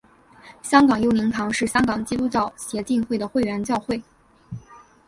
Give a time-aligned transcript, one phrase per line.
[0.63, 4.01] 香港佑宁堂是香港基督教协进会的会员教会。